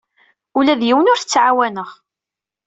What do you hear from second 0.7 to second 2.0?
d yiwen ur t-ttɛawaneɣ.